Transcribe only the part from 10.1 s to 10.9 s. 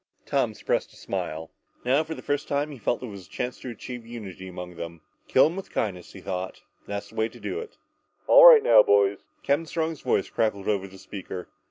crackled over